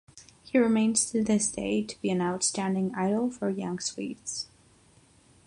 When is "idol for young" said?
2.95-3.77